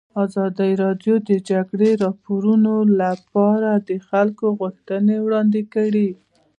ازادي 0.23 0.71
راډیو 0.83 1.15
د 1.21 1.23
د 1.29 1.31
جګړې 1.49 1.91
راپورونه 2.03 2.71
لپاره 3.01 3.69
د 3.89 3.91
خلکو 4.09 4.45
غوښتنې 4.59 5.15
وړاندې 5.25 5.61
کړي. 5.73 6.09